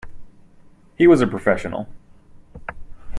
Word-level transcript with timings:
He 0.97 1.05
was 1.05 1.21
a 1.21 1.27
professional. 1.27 1.87